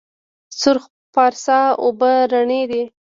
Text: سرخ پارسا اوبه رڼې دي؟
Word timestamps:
سرخ 0.59 0.83
پارسا 1.13 1.59
اوبه 1.83 2.11
رڼې 2.31 2.61
دي؟ 2.71 2.83